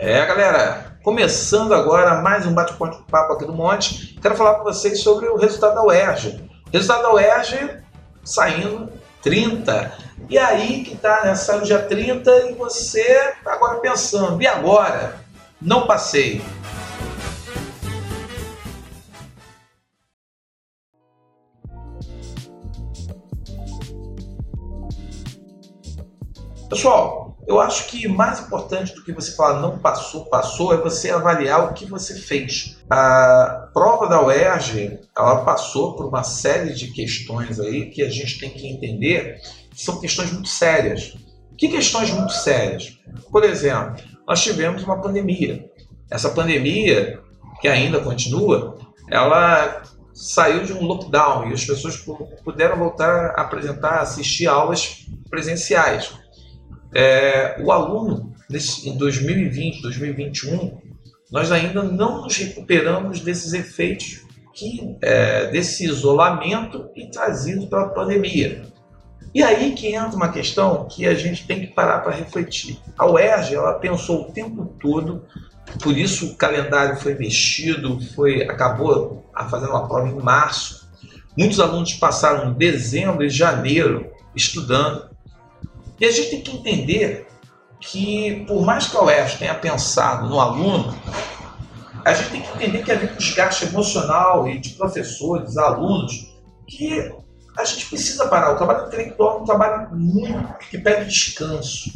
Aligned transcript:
É, 0.00 0.24
galera, 0.24 0.96
começando 1.02 1.74
agora 1.74 2.22
mais 2.22 2.46
um 2.46 2.54
bate-papo 2.54 3.32
aqui 3.32 3.44
do 3.44 3.52
Monte. 3.52 4.16
Quero 4.22 4.36
falar 4.36 4.54
com 4.54 4.62
vocês 4.62 5.02
sobre 5.02 5.26
o 5.26 5.36
resultado 5.36 5.74
da 5.74 5.82
UERJ. 5.82 6.48
Resultado 6.72 7.02
da 7.02 7.14
UERJ 7.14 7.82
saindo 8.22 8.92
30. 9.20 9.92
E 10.30 10.38
aí 10.38 10.84
que 10.84 10.96
tá, 10.96 11.24
né? 11.24 11.34
Saiu 11.34 11.62
dia 11.62 11.80
30 11.80 12.30
e 12.50 12.54
você 12.54 13.34
tá 13.42 13.54
agora 13.54 13.80
pensando, 13.80 14.40
e 14.40 14.46
agora? 14.46 15.16
Não 15.60 15.84
passei. 15.84 16.40
Pessoal, 26.70 27.27
eu 27.48 27.58
acho 27.62 27.86
que 27.86 28.06
mais 28.06 28.40
importante 28.40 28.94
do 28.94 29.02
que 29.02 29.10
você 29.10 29.34
falar 29.34 29.58
não 29.62 29.78
passou, 29.78 30.26
passou, 30.26 30.74
é 30.74 30.76
você 30.76 31.10
avaliar 31.10 31.64
o 31.64 31.72
que 31.72 31.86
você 31.86 32.14
fez. 32.14 32.76
A 32.90 33.70
prova 33.72 34.06
da 34.06 34.22
UERJ, 34.22 35.00
ela 35.16 35.42
passou 35.46 35.96
por 35.96 36.04
uma 36.06 36.22
série 36.22 36.74
de 36.74 36.88
questões 36.88 37.58
aí 37.58 37.86
que 37.86 38.02
a 38.02 38.10
gente 38.10 38.38
tem 38.38 38.50
que 38.50 38.68
entender 38.68 39.40
que 39.70 39.82
são 39.82 39.98
questões 39.98 40.30
muito 40.30 40.48
sérias. 40.48 41.16
Que 41.56 41.68
questões 41.68 42.10
muito 42.10 42.34
sérias? 42.34 42.98
Por 43.32 43.42
exemplo, 43.42 43.96
nós 44.26 44.42
tivemos 44.42 44.82
uma 44.82 45.00
pandemia. 45.00 45.70
Essa 46.10 46.28
pandemia, 46.28 47.18
que 47.62 47.68
ainda 47.68 47.98
continua, 48.00 48.76
ela 49.10 49.82
saiu 50.12 50.64
de 50.64 50.74
um 50.74 50.84
lockdown 50.84 51.48
e 51.48 51.54
as 51.54 51.64
pessoas 51.64 51.96
puderam 52.44 52.76
voltar 52.76 53.32
a 53.36 53.40
apresentar, 53.40 54.00
assistir 54.00 54.46
aulas 54.46 55.06
presenciais. 55.30 56.12
É, 56.94 57.56
o 57.62 57.70
aluno, 57.70 58.34
em 58.84 58.96
2020, 58.96 59.82
2021, 59.82 60.78
nós 61.30 61.52
ainda 61.52 61.82
não 61.82 62.22
nos 62.22 62.36
recuperamos 62.36 63.20
desses 63.20 63.52
efeitos 63.52 64.22
que, 64.54 64.96
é, 65.02 65.46
desse 65.50 65.84
isolamento 65.84 66.90
e 66.96 67.10
trazido 67.10 67.66
pela 67.66 67.88
pandemia. 67.90 68.62
E 69.34 69.42
aí 69.42 69.72
que 69.72 69.94
entra 69.94 70.16
uma 70.16 70.30
questão 70.30 70.86
que 70.86 71.06
a 71.06 71.14
gente 71.14 71.46
tem 71.46 71.60
que 71.60 71.68
parar 71.68 72.00
para 72.00 72.14
refletir. 72.14 72.78
A 72.96 73.06
UERJ 73.06 73.54
ela 73.54 73.74
pensou 73.74 74.22
o 74.22 74.32
tempo 74.32 74.74
todo, 74.80 75.22
por 75.82 75.96
isso 75.96 76.32
o 76.32 76.34
calendário 76.34 76.96
foi 76.96 77.14
mexido, 77.14 78.00
foi 78.14 78.42
acabou 78.42 79.30
fazendo 79.50 79.70
uma 79.70 79.86
prova 79.86 80.08
em 80.08 80.14
março. 80.14 80.88
Muitos 81.36 81.60
alunos 81.60 81.92
passaram 81.94 82.52
dezembro 82.54 83.22
e 83.22 83.28
janeiro 83.28 84.10
estudando. 84.34 85.08
E 86.00 86.06
a 86.06 86.10
gente 86.10 86.30
tem 86.30 86.40
que 86.42 86.56
entender 86.56 87.26
que, 87.80 88.44
por 88.46 88.64
mais 88.64 88.86
que 88.86 88.96
a 88.96 89.02
UERJ 89.02 89.38
tenha 89.38 89.54
pensado 89.54 90.28
no 90.28 90.40
aluno, 90.40 90.96
a 92.04 92.14
gente 92.14 92.30
tem 92.30 92.42
que 92.42 92.48
entender 92.56 92.84
que 92.84 92.92
havia 92.92 93.12
um 93.12 93.16
desgaste 93.16 93.66
emocional 93.66 94.48
e 94.48 94.58
de 94.58 94.70
professores, 94.70 95.56
alunos, 95.56 96.34
que 96.66 97.12
a 97.56 97.64
gente 97.64 97.86
precisa 97.86 98.28
parar. 98.28 98.52
O 98.52 98.56
trabalho 98.56 98.86
intelectual 98.86 99.38
é 99.38 99.42
um 99.42 99.44
trabalho 99.44 99.94
muito 99.94 100.58
que 100.70 100.78
pede 100.78 101.10
descanso. 101.10 101.90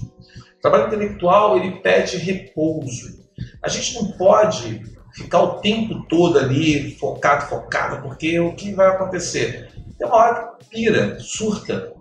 O 0.59 0.61
trabalho 0.61 0.87
intelectual 0.89 1.57
ele 1.57 1.81
pede 1.81 2.17
repouso. 2.17 3.23
A 3.63 3.69
gente 3.69 3.95
não 3.95 4.13
pode 4.13 4.83
ficar 5.15 5.41
o 5.43 5.61
tempo 5.61 6.05
todo 6.09 6.39
ali 6.39 6.97
focado, 6.97 7.47
focado, 7.47 8.03
porque 8.03 8.39
o 8.41 8.55
que 8.55 8.73
vai 8.73 8.89
acontecer? 8.89 9.71
Tem 9.99 10.07
uma 10.07 10.17
hora 10.17 10.53
que 10.59 10.69
pira, 10.69 11.19
surta, 11.21 11.93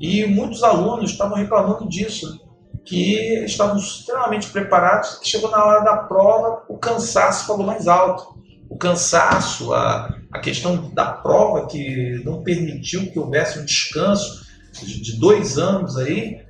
e 0.00 0.24
muitos 0.24 0.62
alunos 0.62 1.10
estavam 1.10 1.36
reclamando 1.36 1.86
disso, 1.86 2.40
que 2.86 3.44
estavam 3.44 3.76
extremamente 3.76 4.48
preparados, 4.48 5.18
que 5.18 5.28
chegou 5.28 5.50
na 5.50 5.62
hora 5.62 5.84
da 5.84 5.96
prova, 5.98 6.62
o 6.68 6.78
cansaço 6.78 7.46
falou 7.46 7.66
mais 7.66 7.86
alto. 7.86 8.40
O 8.70 8.78
cansaço, 8.78 9.74
a, 9.74 10.16
a 10.32 10.38
questão 10.38 10.90
da 10.94 11.12
prova 11.12 11.66
que 11.66 12.22
não 12.24 12.42
permitiu 12.42 13.10
que 13.12 13.18
houvesse 13.18 13.58
um 13.58 13.64
descanso 13.64 14.46
de, 14.72 15.18
dois 15.18 15.58
anos 15.58 15.98
aí, 15.98 16.40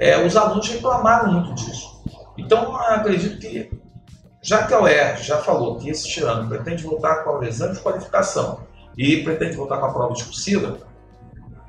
é, 0.00 0.24
os 0.24 0.34
alunos 0.34 0.66
reclamaram 0.66 1.32
muito 1.32 1.54
disso. 1.54 2.02
Então, 2.38 2.74
acredito 2.76 3.38
que, 3.38 3.70
já 4.42 4.66
que 4.66 4.72
a 4.72 4.80
UERJ 4.80 5.22
já 5.22 5.38
falou 5.38 5.76
que 5.76 5.90
esse 5.90 6.22
ano 6.22 6.48
pretende 6.48 6.82
voltar 6.82 7.24
com 7.24 7.38
o 7.38 7.44
exame 7.44 7.74
de 7.74 7.80
qualificação 7.80 8.60
e 8.96 9.22
pretende 9.22 9.56
voltar 9.56 9.78
com 9.78 9.86
a 9.86 9.92
prova 9.92 10.14
discursiva, 10.14 10.78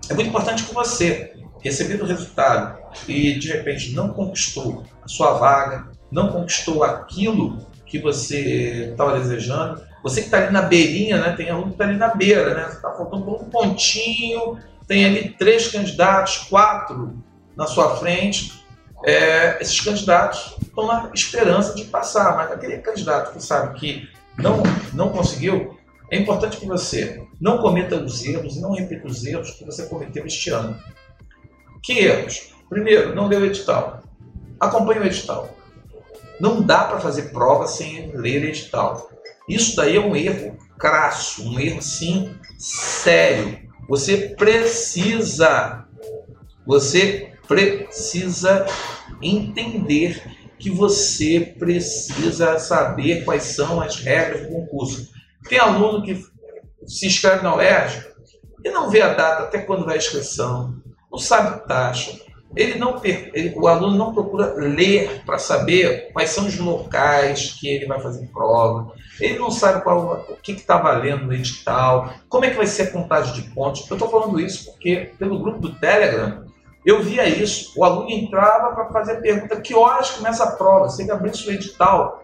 é 0.09 0.13
muito 0.13 0.29
importante 0.29 0.63
que 0.63 0.73
você, 0.73 1.33
recebendo 1.61 2.03
o 2.03 2.07
resultado 2.07 2.77
e 3.07 3.37
de 3.37 3.49
repente 3.49 3.93
não 3.93 4.09
conquistou 4.09 4.83
a 5.03 5.07
sua 5.07 5.33
vaga, 5.33 5.89
não 6.11 6.29
conquistou 6.31 6.83
aquilo 6.83 7.65
que 7.85 7.99
você 7.99 8.89
estava 8.91 9.19
desejando, 9.19 9.81
você 10.03 10.21
que 10.21 10.27
está 10.27 10.37
ali 10.37 10.51
na 10.51 10.61
beirinha, 10.61 11.19
né? 11.19 11.33
Tem 11.35 11.49
aluno 11.49 11.67
que 11.67 11.73
está 11.73 11.85
ali 11.85 11.97
na 11.97 12.13
beira, 12.13 12.53
né? 12.53 12.67
Está 12.69 12.91
faltando 12.91 13.29
um 13.35 13.49
pontinho, 13.49 14.57
tem 14.87 15.05
ali 15.05 15.29
três 15.29 15.67
candidatos, 15.69 16.37
quatro 16.49 17.21
na 17.55 17.65
sua 17.65 17.97
frente. 17.97 18.53
É, 19.05 19.61
esses 19.61 19.79
candidatos 19.79 20.55
estão 20.61 20.87
na 20.87 21.09
esperança 21.13 21.75
de 21.75 21.85
passar, 21.85 22.35
mas 22.35 22.51
aquele 22.51 22.77
candidato 22.77 23.33
que 23.33 23.43
sabe 23.43 23.79
que 23.79 24.09
não, 24.37 24.63
não 24.93 25.09
conseguiu, 25.09 25.76
é 26.09 26.17
importante 26.17 26.57
que 26.57 26.65
você 26.65 27.21
não 27.39 27.57
cometa 27.59 27.97
os 27.97 28.23
erros 28.25 28.55
e 28.55 28.61
não 28.61 28.71
repita 28.71 29.07
os 29.07 29.25
erros 29.25 29.51
que 29.51 29.65
você 29.65 29.85
cometeu 29.85 30.25
este 30.25 30.49
ano. 30.49 30.77
Que 31.83 31.99
erros? 31.99 32.53
Primeiro, 32.69 33.15
não 33.15 33.29
deu 33.29 33.45
edital. 33.45 34.01
Acompanhe 34.59 34.99
o 34.99 35.05
edital. 35.05 35.49
Não 36.39 36.61
dá 36.61 36.85
para 36.85 36.99
fazer 36.99 37.31
prova 37.31 37.67
sem 37.67 38.11
ler 38.15 38.43
edital. 38.45 39.09
Isso 39.47 39.75
daí 39.75 39.95
é 39.95 39.99
um 39.99 40.15
erro 40.15 40.57
crasso, 40.77 41.47
um 41.47 41.59
erro 41.59 41.81
sim 41.81 42.35
sério. 42.57 43.59
Você 43.87 44.35
precisa, 44.35 45.85
você 46.65 47.31
precisa 47.47 48.65
entender 49.21 50.21
que 50.59 50.69
você 50.69 51.55
precisa 51.57 52.59
saber 52.59 53.23
quais 53.23 53.43
são 53.43 53.79
as 53.79 53.97
regras 53.97 54.41
do 54.41 54.49
concurso. 54.49 55.16
Tem 55.47 55.59
aluno 55.59 56.03
que 56.03 56.23
se 56.85 57.07
inscreve 57.07 57.43
na 57.43 57.55
UERJ 57.55 58.05
e 58.63 58.71
não 58.71 58.89
vê 58.89 59.01
a 59.01 59.13
data 59.13 59.43
até 59.43 59.59
quando 59.59 59.85
vai 59.85 59.95
a 59.95 59.97
inscrição, 59.97 60.75
não 61.11 61.19
sabe 61.19 61.65
taxa. 61.67 62.19
Ele 62.55 62.75
não, 62.79 62.99
ele, 63.03 63.53
o 63.55 63.67
aluno 63.67 63.95
não 63.95 64.13
procura 64.13 64.53
ler 64.55 65.21
para 65.25 65.37
saber 65.37 66.11
quais 66.13 66.29
são 66.29 66.47
os 66.47 66.57
locais 66.57 67.55
que 67.59 67.67
ele 67.67 67.85
vai 67.85 67.99
fazer 67.99 68.25
prova. 68.27 68.93
Ele 69.19 69.37
não 69.37 69.51
sabe 69.51 69.83
qual, 69.83 70.25
o 70.29 70.35
que 70.37 70.53
está 70.53 70.77
valendo 70.77 71.25
no 71.25 71.33
edital, 71.33 72.13
como 72.29 72.45
é 72.45 72.49
que 72.49 72.57
vai 72.57 72.65
ser 72.65 72.83
a 72.83 72.91
contagem 72.91 73.33
de 73.33 73.41
pontos. 73.53 73.87
Eu 73.89 73.95
estou 73.95 74.09
falando 74.09 74.39
isso 74.39 74.71
porque 74.71 75.11
pelo 75.19 75.39
grupo 75.39 75.59
do 75.59 75.75
Telegram 75.75 76.45
eu 76.85 77.03
via 77.03 77.27
isso. 77.27 77.73
O 77.77 77.83
aluno 77.83 78.09
entrava 78.09 78.73
para 78.73 78.91
fazer 78.91 79.17
a 79.17 79.21
pergunta: 79.21 79.59
que 79.59 79.75
horas 79.75 80.11
começa 80.11 80.43
a 80.43 80.51
prova? 80.51 80.89
Se 80.89 81.01
ele 81.03 81.11
abrisse 81.11 81.47
o 81.47 81.51
edital, 81.51 82.23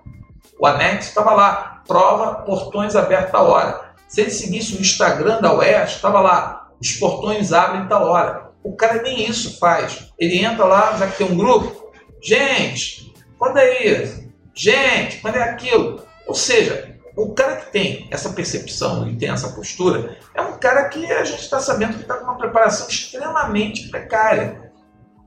o 0.57 0.65
anexo 0.65 1.09
estava 1.09 1.33
lá, 1.33 1.72
prova, 1.87 2.41
portões 2.43 2.95
abertos 2.95 3.33
a 3.33 3.41
hora. 3.41 3.93
Se 4.07 4.21
ele 4.21 4.31
seguisse 4.31 4.75
o 4.75 4.81
Instagram 4.81 5.41
da 5.41 5.53
UERJ, 5.53 5.95
estava 5.95 6.19
lá, 6.19 6.69
os 6.79 6.91
portões 6.93 7.51
abrem 7.51 7.87
tal 7.87 8.07
hora. 8.07 8.51
O 8.63 8.75
cara 8.75 9.01
nem 9.01 9.29
isso 9.29 9.59
faz. 9.59 10.09
Ele 10.19 10.43
entra 10.43 10.65
lá, 10.65 10.95
já 10.97 11.07
que 11.07 11.17
tem 11.17 11.31
um 11.31 11.37
grupo, 11.37 11.91
gente, 12.21 13.13
quando 13.37 13.57
é 13.57 13.83
isso? 13.83 14.23
Gente, 14.53 15.17
quando 15.17 15.35
é 15.35 15.43
aquilo? 15.43 16.01
Ou 16.27 16.35
seja, 16.35 16.95
o 17.15 17.33
cara 17.33 17.57
que 17.57 17.71
tem 17.71 18.07
essa 18.11 18.29
percepção 18.29 19.07
e 19.09 19.15
tem 19.15 19.29
essa 19.29 19.49
postura 19.49 20.17
é 20.33 20.41
um 20.41 20.57
cara 20.57 20.89
que 20.89 21.11
a 21.11 21.23
gente 21.23 21.41
está 21.41 21.59
sabendo 21.59 21.95
que 21.95 22.01
está 22.01 22.15
com 22.15 22.25
uma 22.25 22.37
preparação 22.37 22.87
extremamente 22.87 23.89
precária. 23.89 24.71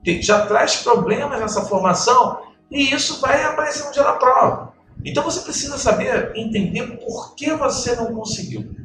Que 0.03 0.21
já 0.21 0.45
traz 0.45 0.77
problemas 0.77 1.39
nessa 1.39 1.61
formação 1.63 2.41
e 2.71 2.93
isso 2.93 3.21
vai 3.21 3.43
aparecer 3.43 3.85
no 3.85 3.91
dia 3.91 4.03
da 4.03 4.13
prova. 4.13 4.73
Então 5.05 5.23
você 5.23 5.41
precisa 5.41 5.77
saber 5.77 6.31
entender 6.35 6.97
por 6.97 7.35
que 7.35 7.51
você 7.53 7.95
não 7.95 8.13
conseguiu. 8.13 8.75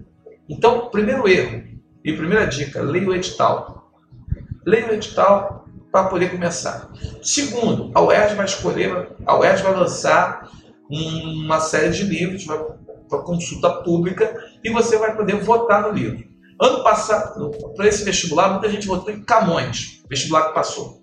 Então, 0.48 0.90
primeiro 0.90 1.28
erro 1.28 1.64
e 2.04 2.12
primeira 2.12 2.46
dica, 2.46 2.82
leia 2.82 3.08
o 3.08 3.14
edital. 3.14 3.90
Leia 4.66 4.88
o 4.88 4.94
edital 4.94 5.66
para 5.90 6.08
poder 6.08 6.30
começar. 6.30 6.90
Segundo, 7.22 7.90
a 7.94 8.02
UERJ 8.02 8.34
vai 8.34 8.46
escolher, 8.46 9.08
a 9.26 9.38
UERJ 9.38 9.62
vai 9.62 9.74
lançar 9.74 10.50
uma 10.90 11.60
série 11.60 11.90
de 11.90 12.04
livros 12.04 12.44
para 12.44 13.18
consulta 13.22 13.70
pública 13.82 14.42
e 14.64 14.70
você 14.70 14.96
vai 14.96 15.16
poder 15.16 15.36
votar 15.36 15.82
no 15.82 15.90
livro. 15.90 16.24
Ano 16.60 16.82
passado, 16.82 17.50
para 17.76 17.86
esse 17.88 18.04
vestibular, 18.04 18.50
muita 18.50 18.70
gente 18.70 18.86
votou 18.86 19.12
em 19.12 19.22
Camões, 19.22 20.02
vestibular 20.08 20.48
que 20.48 20.54
passou. 20.54 21.02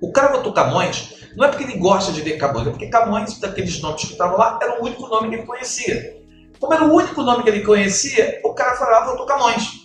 O 0.00 0.12
cara 0.12 0.32
votou 0.32 0.52
Camões 0.52 1.23
não 1.36 1.44
é 1.44 1.48
porque 1.48 1.64
ele 1.64 1.78
gosta 1.78 2.12
de 2.12 2.22
ler 2.22 2.38
Camões, 2.38 2.66
é 2.66 2.70
porque 2.70 2.88
Camões, 2.88 3.38
daqueles 3.38 3.80
nomes 3.80 4.04
que 4.04 4.12
estavam 4.12 4.38
lá, 4.38 4.58
era 4.62 4.80
o 4.80 4.84
único 4.84 5.06
nome 5.08 5.28
que 5.28 5.34
ele 5.36 5.46
conhecia. 5.46 6.22
Como 6.60 6.72
era 6.72 6.84
o 6.84 6.94
único 6.94 7.22
nome 7.22 7.42
que 7.42 7.48
ele 7.48 7.62
conhecia, 7.62 8.40
o 8.44 8.54
cara 8.54 8.76
falava, 8.76 9.10
votou 9.10 9.26
Camões. 9.26 9.84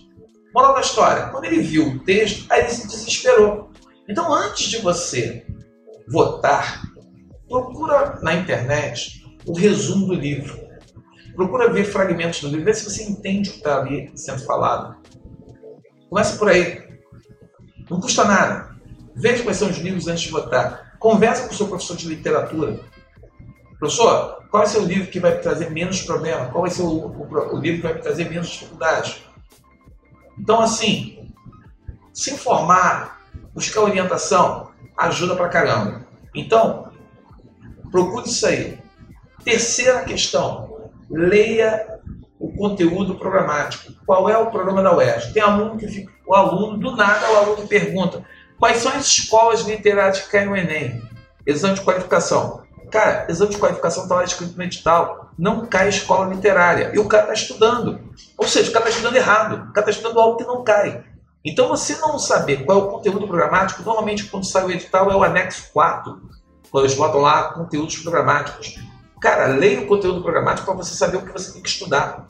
Moral 0.53 0.73
da 0.73 0.81
história, 0.81 1.27
quando 1.27 1.45
ele 1.45 1.61
viu 1.61 1.87
o 1.87 1.99
texto, 1.99 2.45
aí 2.51 2.61
ele 2.61 2.69
se 2.69 2.87
desesperou. 2.87 3.69
Então, 4.07 4.33
antes 4.33 4.67
de 4.67 4.77
você 4.79 5.45
votar, 6.07 6.81
procura 7.47 8.19
na 8.21 8.33
internet 8.33 9.23
o 9.45 9.53
resumo 9.53 10.07
do 10.07 10.13
livro. 10.13 10.59
Procura 11.35 11.71
ver 11.71 11.85
fragmentos 11.85 12.41
do 12.41 12.47
livro, 12.47 12.65
ver 12.65 12.75
se 12.75 12.89
você 12.89 13.03
entende 13.03 13.49
o 13.49 13.53
que 13.53 13.57
está 13.59 13.79
ali 13.79 14.11
sendo 14.15 14.43
falado. 14.43 14.97
Começa 16.09 16.37
por 16.37 16.49
aí. 16.49 16.83
Não 17.89 17.99
custa 17.99 18.25
nada. 18.25 18.75
Veja 19.15 19.43
quais 19.43 19.57
são 19.57 19.69
os 19.69 19.77
livros 19.77 20.07
antes 20.07 20.23
de 20.23 20.31
votar. 20.31 20.88
Conversa 20.99 21.47
com 21.47 21.53
o 21.53 21.57
seu 21.57 21.67
professor 21.67 21.95
de 21.95 22.07
literatura. 22.07 22.79
Professor, 23.79 24.43
qual 24.51 24.67
ser 24.67 24.79
o 24.79 24.85
livro 24.85 25.09
que 25.09 25.19
vai 25.19 25.39
trazer 25.39 25.71
menos 25.71 26.01
problema? 26.01 26.47
Qual 26.47 26.61
vai 26.61 26.69
ser 26.69 26.81
o, 26.81 26.87
o, 26.87 27.55
o 27.55 27.57
livro 27.57 27.81
que 27.81 27.87
vai 27.87 27.93
me 27.93 28.01
trazer 28.01 28.29
menos 28.29 28.49
dificuldade? 28.49 29.23
Então, 30.37 30.59
assim, 30.59 31.33
se 32.13 32.33
informar, 32.33 33.21
buscar 33.53 33.81
orientação, 33.81 34.71
ajuda 34.97 35.35
pra 35.35 35.47
caramba. 35.47 36.05
Então, 36.35 36.91
procure 37.89 38.27
isso 38.27 38.45
aí. 38.45 38.77
Terceira 39.43 40.03
questão, 40.03 40.89
leia 41.09 41.99
o 42.37 42.51
conteúdo 42.53 43.15
programático. 43.15 43.93
Qual 44.05 44.29
é 44.29 44.37
o 44.37 44.51
programa 44.51 44.83
da 44.83 44.95
UERJ? 44.95 45.31
Tem 45.31 45.41
aluno 45.41 45.77
que 45.77 45.87
fica, 45.87 46.11
o 46.27 46.35
aluno, 46.35 46.77
do 46.77 46.95
nada, 46.95 47.31
o 47.31 47.37
aluno 47.37 47.67
pergunta 47.67 48.25
quais 48.59 48.77
são 48.77 48.91
as 48.91 49.05
escolas 49.05 49.61
literárias 49.61 50.19
que 50.19 50.29
caem 50.29 50.47
no 50.47 50.55
Enem? 50.55 51.01
Exame 51.45 51.75
de 51.75 51.81
qualificação. 51.81 52.63
Cara, 52.91 53.27
exame 53.29 53.51
de 53.51 53.57
qualificação 53.57 54.03
está 54.03 54.15
lá 54.15 54.23
escrito 54.23 54.57
no 54.57 54.63
edital. 54.63 55.31
Não 55.37 55.65
cai 55.65 55.89
escola 55.89 56.33
literária. 56.33 56.91
E 56.93 56.99
o 56.99 57.07
cara 57.07 57.23
está 57.23 57.33
estudando. 57.33 57.99
Ou 58.37 58.47
seja, 58.47 58.69
o 58.69 58.73
cara 58.73 58.85
está 58.85 58.97
estudando 58.97 59.15
errado. 59.15 59.69
O 59.69 59.73
cara 59.73 59.89
está 59.89 59.91
estudando 59.91 60.19
algo 60.19 60.37
que 60.37 60.43
não 60.43 60.63
cai. 60.63 61.03
Então, 61.45 61.69
você 61.69 61.95
não 61.97 62.19
saber 62.19 62.65
qual 62.65 62.79
é 62.79 62.83
o 62.83 62.87
conteúdo 62.87 63.27
programático, 63.27 63.81
normalmente 63.83 64.25
quando 64.25 64.45
sai 64.45 64.65
o 64.65 64.71
edital 64.71 65.09
é 65.09 65.15
o 65.15 65.23
anexo 65.23 65.69
4. 65.71 66.21
Quando 66.69 66.85
eles 66.85 66.97
botam 66.97 67.21
lá 67.21 67.53
conteúdos 67.53 67.97
programáticos. 67.97 68.75
Cara, 69.21 69.47
leia 69.47 69.81
o 69.81 69.87
conteúdo 69.87 70.21
programático 70.21 70.65
para 70.65 70.75
você 70.75 70.95
saber 70.95 71.17
o 71.17 71.21
que 71.25 71.31
você 71.31 71.53
tem 71.53 71.61
que 71.61 71.69
estudar. 71.69 72.25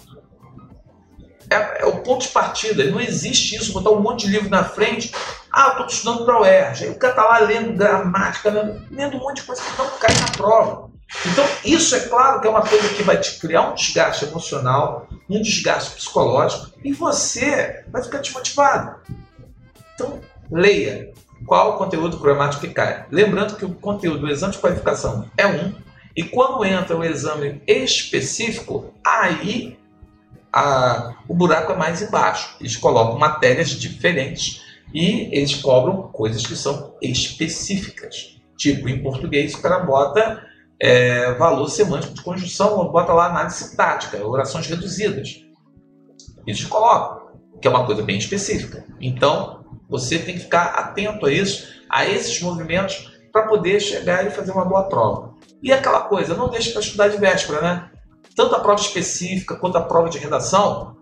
É, 1.49 1.81
é, 1.81 1.85
o 1.85 1.97
ponto 2.03 2.21
de 2.21 2.31
partida. 2.31 2.83
Não 2.85 2.99
existe 2.99 3.55
isso, 3.55 3.73
botar 3.73 3.89
um 3.91 4.01
monte 4.01 4.25
de 4.25 4.31
livro 4.31 4.49
na 4.49 4.63
frente. 4.63 5.13
Ah, 5.51 5.69
estou 5.69 5.85
estudando 5.87 6.25
para 6.25 6.37
o 6.37 6.41
UERJ. 6.41 6.85
Aí 6.85 6.91
o 6.91 6.95
cara 6.95 7.13
está 7.13 7.25
lá 7.25 7.39
lendo 7.39 7.73
gramática, 7.73 8.49
lendo, 8.49 8.81
lendo 8.91 9.17
um 9.17 9.19
monte 9.19 9.37
de 9.37 9.43
coisa 9.43 9.61
que 9.61 9.77
não 9.77 9.89
cai 9.97 10.13
na 10.13 10.37
prova. 10.37 10.89
Então, 11.25 11.43
isso 11.65 11.95
é 11.95 12.01
claro 12.01 12.39
que 12.39 12.47
é 12.47 12.49
uma 12.49 12.61
coisa 12.61 12.87
que 12.89 13.01
vai 13.01 13.17
te 13.17 13.39
criar 13.39 13.71
um 13.71 13.73
desgaste 13.73 14.25
emocional, 14.25 15.07
um 15.27 15.41
desgaste 15.41 15.95
psicológico, 15.95 16.71
e 16.83 16.93
você 16.93 17.83
vai 17.87 18.03
ficar 18.03 18.19
desmotivado. 18.19 18.97
Então, 19.95 20.21
leia 20.51 21.11
qual 21.47 21.71
o 21.71 21.77
conteúdo 21.77 22.19
programático 22.19 22.61
que 22.61 22.73
cai. 22.73 23.07
Lembrando 23.09 23.55
que 23.55 23.65
o 23.65 23.73
conteúdo 23.73 24.19
do 24.19 24.29
exame 24.29 24.53
de 24.53 24.59
qualificação 24.59 25.25
é 25.35 25.47
um, 25.47 25.73
e 26.15 26.23
quando 26.23 26.63
entra 26.63 26.95
o 26.95 27.03
exame 27.03 27.61
específico, 27.65 28.93
aí 29.05 29.78
a, 30.51 31.15
o 31.27 31.33
buraco 31.33 31.71
é 31.71 31.75
mais 31.75 32.01
embaixo. 32.01 32.55
Eles 32.59 32.75
colocam 32.75 33.17
matérias 33.17 33.69
diferentes 33.69 34.61
e 34.93 35.29
eles 35.31 35.55
cobram 35.55 36.03
coisas 36.03 36.45
que 36.45 36.55
são 36.55 36.95
específicas. 37.01 38.37
Tipo, 38.57 38.89
em 38.89 39.01
português, 39.01 39.53
o 39.53 39.61
cara 39.61 39.79
bota 39.79 40.43
é, 40.79 41.33
valor 41.33 41.69
semântico 41.69 42.13
de 42.13 42.21
conjunção, 42.21 42.91
bota 42.91 43.13
lá 43.13 43.27
análise 43.27 43.75
tática, 43.75 44.25
orações 44.25 44.67
reduzidas. 44.67 45.41
Eles 46.45 46.63
colocam, 46.65 47.29
que 47.61 47.67
é 47.67 47.71
uma 47.71 47.85
coisa 47.85 48.01
bem 48.01 48.17
específica. 48.17 48.85
Então, 48.99 49.65
você 49.89 50.19
tem 50.19 50.35
que 50.35 50.41
ficar 50.41 50.65
atento 50.65 51.25
a 51.25 51.31
isso, 51.31 51.67
a 51.89 52.05
esses 52.05 52.41
movimentos, 52.41 53.11
para 53.31 53.47
poder 53.47 53.79
chegar 53.79 54.25
e 54.25 54.31
fazer 54.31 54.51
uma 54.51 54.65
boa 54.65 54.83
prova. 54.83 55.33
E 55.61 55.71
aquela 55.71 56.01
coisa, 56.01 56.35
não 56.35 56.49
deixe 56.49 56.71
para 56.71 56.81
estudar 56.81 57.09
de 57.09 57.17
véspera, 57.17 57.61
né? 57.61 57.88
Tanto 58.39 58.55
a 58.55 58.59
prova 58.61 58.79
específica 58.79 59.53
quanto 59.57 59.77
a 59.77 59.81
prova 59.81 60.09
de 60.09 60.17
redação. 60.17 60.95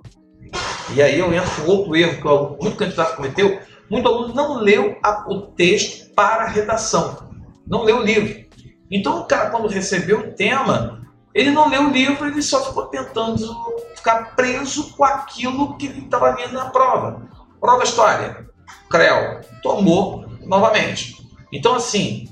E 0.95 0.99
aí 1.03 1.19
eu 1.19 1.31
entro 1.31 1.51
com 1.51 1.69
outro 1.69 1.95
erro 1.95 2.19
que 2.57 2.63
muito 2.63 2.75
candidato 2.75 3.15
cometeu. 3.15 3.61
Muito 3.91 4.07
aluno 4.07 4.33
não 4.33 4.55
leu 4.55 4.97
a, 5.03 5.23
o 5.29 5.41
texto 5.41 6.11
para 6.15 6.45
a 6.45 6.47
redação. 6.47 7.29
Não 7.67 7.83
leu 7.83 7.97
o 7.97 8.01
livro. 8.01 8.43
Então 8.89 9.19
o 9.19 9.25
cara, 9.25 9.51
quando 9.51 9.67
recebeu 9.67 10.21
o 10.21 10.33
tema, 10.33 11.07
ele 11.31 11.51
não 11.51 11.69
leu 11.69 11.83
o 11.83 11.91
livro, 11.91 12.25
ele 12.25 12.41
só 12.41 12.65
ficou 12.65 12.87
tentando 12.87 13.55
ficar 13.93 14.35
preso 14.35 14.91
com 14.95 15.03
aquilo 15.03 15.77
que 15.77 15.85
ele 15.85 16.05
estava 16.05 16.33
lendo 16.33 16.53
na 16.53 16.71
prova. 16.71 17.21
Prova 17.61 17.83
história. 17.83 18.47
CREL 18.89 19.41
tomou 19.61 20.25
novamente. 20.41 21.23
Então, 21.53 21.75
assim, 21.75 22.27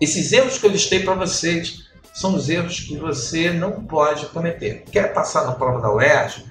esses 0.00 0.32
erros 0.32 0.58
que 0.58 0.66
eu 0.66 0.70
listei 0.70 1.04
para 1.04 1.14
vocês 1.14 1.83
são 2.14 2.36
os 2.36 2.48
erros 2.48 2.78
que 2.78 2.96
você 2.96 3.50
não 3.50 3.84
pode 3.84 4.26
cometer. 4.26 4.84
Quer 4.90 5.12
passar 5.12 5.44
na 5.44 5.52
prova 5.52 5.80
da 5.80 5.92
UERJ? 5.92 6.44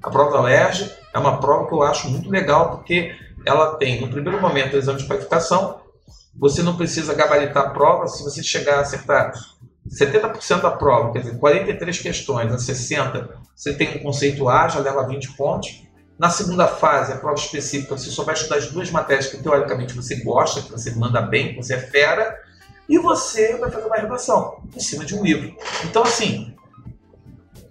A 0.00 0.08
prova 0.08 0.30
da 0.30 0.42
UERJ 0.42 0.92
é 1.12 1.18
uma 1.18 1.40
prova 1.40 1.66
que 1.66 1.74
eu 1.74 1.82
acho 1.82 2.08
muito 2.08 2.30
legal 2.30 2.76
porque 2.76 3.12
ela 3.44 3.74
tem, 3.74 4.00
no 4.00 4.08
primeiro 4.08 4.40
momento, 4.40 4.74
o 4.74 4.78
exame 4.78 5.00
de 5.00 5.06
qualificação, 5.06 5.80
você 6.38 6.62
não 6.62 6.76
precisa 6.76 7.14
gabaritar 7.14 7.66
a 7.66 7.70
prova. 7.70 8.06
Se 8.06 8.22
você 8.22 8.44
chegar 8.44 8.76
a 8.76 8.80
acertar 8.82 9.32
70% 9.88 10.60
da 10.60 10.70
prova, 10.70 11.12
quer 11.12 11.20
dizer, 11.20 11.38
43 11.38 11.98
questões 11.98 12.52
a 12.52 12.58
60, 12.58 13.28
você 13.56 13.74
tem 13.74 13.96
um 13.96 13.98
conceito 13.98 14.48
A, 14.48 14.68
já 14.68 14.78
leva 14.78 15.06
20 15.08 15.32
pontos. 15.36 15.82
Na 16.16 16.30
segunda 16.30 16.68
fase, 16.68 17.12
a 17.12 17.16
prova 17.16 17.38
específica, 17.38 17.96
você 17.96 18.10
só 18.10 18.22
vai 18.22 18.34
estudar 18.34 18.56
as 18.56 18.70
duas 18.70 18.90
matérias 18.90 19.26
que 19.26 19.42
teoricamente 19.42 19.94
você 19.94 20.16
gosta, 20.22 20.62
que 20.62 20.70
você 20.70 20.92
manda 20.92 21.20
bem, 21.20 21.50
que 21.50 21.56
você 21.56 21.74
é 21.74 21.78
fera, 21.78 22.36
e 22.88 22.98
você 22.98 23.56
vai 23.56 23.70
fazer 23.70 23.86
uma 23.86 23.96
redação 23.96 24.62
em 24.74 24.80
cima 24.80 25.04
de 25.04 25.14
um 25.14 25.22
livro. 25.22 25.54
Então, 25.84 26.02
assim, 26.02 26.54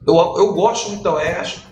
eu, 0.06 0.16
eu 0.16 0.54
gosto 0.54 0.90
muito 0.90 1.04
da 1.04 1.16
UERJ, 1.16 1.64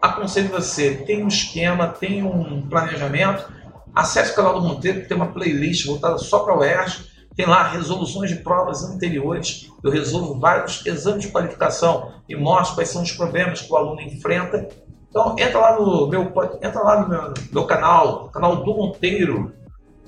aconselho 0.00 0.48
você, 0.48 0.94
tem 1.06 1.22
um 1.22 1.28
esquema, 1.28 1.88
tem 1.88 2.22
um 2.22 2.66
planejamento, 2.68 3.52
Acesse 3.94 4.32
o 4.32 4.34
canal 4.34 4.60
do 4.60 4.66
Monteiro, 4.66 5.02
que 5.02 5.08
tem 5.08 5.16
uma 5.16 5.28
playlist 5.28 5.86
voltada 5.86 6.18
só 6.18 6.40
para 6.40 6.56
o 6.56 6.58
UERJ. 6.58 7.14
Tem 7.36 7.46
lá 7.46 7.68
resoluções 7.68 8.30
de 8.30 8.36
provas 8.36 8.82
anteriores. 8.82 9.70
Eu 9.84 9.90
resolvo 9.90 10.38
vários 10.40 10.84
exames 10.84 11.22
de 11.22 11.30
qualificação 11.30 12.12
e 12.28 12.34
mostro 12.34 12.74
quais 12.74 12.88
são 12.88 13.02
os 13.02 13.12
problemas 13.12 13.62
que 13.62 13.72
o 13.72 13.76
aluno 13.76 14.00
enfrenta. 14.00 14.68
Então 15.08 15.36
entra 15.38 15.58
lá 15.60 15.78
no 15.78 16.08
meu, 16.08 16.22
entra 16.60 16.82
lá 16.82 17.02
no 17.02 17.08
meu, 17.08 17.34
meu 17.52 17.64
canal, 17.66 18.28
canal 18.30 18.64
do 18.64 18.74
Monteiro, 18.74 19.52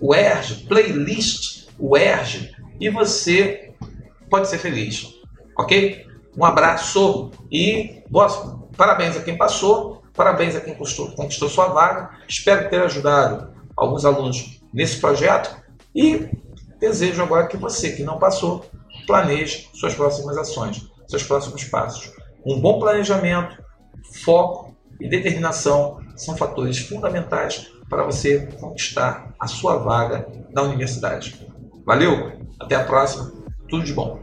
o 0.01 0.11
UERJ, 0.11 0.67
playlist 0.67 1.69
UERJ, 1.79 2.57
e 2.81 2.89
você 2.91 3.75
pode 4.31 4.49
ser 4.49 4.59
feliz. 4.59 5.15
Ok? 5.59 6.07
Um 6.37 6.45
abraço 6.45 7.31
e 7.51 8.03
boa, 8.11 8.29
parabéns 8.77 9.17
a 9.17 9.23
quem 9.23 9.37
passou, 9.37 10.03
parabéns 10.13 10.55
a 10.55 10.61
quem 10.61 10.75
conquistou, 10.75 11.13
conquistou 11.13 11.49
sua 11.49 11.69
vaga. 11.69 12.11
Espero 12.29 12.69
ter 12.69 12.83
ajudado 12.83 13.55
alguns 13.77 14.05
alunos 14.05 14.61
nesse 14.73 15.01
projeto 15.01 15.57
e 15.95 16.29
desejo 16.79 17.23
agora 17.23 17.47
que 17.47 17.57
você, 17.57 17.93
que 17.93 18.03
não 18.03 18.19
passou, 18.19 18.67
planeje 19.07 19.69
suas 19.73 19.95
próximas 19.95 20.37
ações, 20.37 20.87
seus 21.09 21.23
próximos 21.23 21.65
passos. 21.65 22.13
Um 22.45 22.61
bom 22.61 22.79
planejamento, 22.79 23.63
foco 24.23 24.77
e 25.01 25.09
determinação 25.09 26.01
são 26.17 26.37
fatores 26.37 26.79
fundamentais 26.79 27.71
para 27.89 28.05
você 28.05 28.47
conquistar 28.61 29.35
a 29.39 29.47
sua 29.47 29.77
vaga 29.77 30.27
na 30.53 30.63
universidade. 30.63 31.47
Valeu, 31.87 32.33
até 32.59 32.75
a 32.75 32.83
próxima, 32.83 33.33
tudo 33.69 33.85
de 33.85 33.93
bom. 33.93 34.21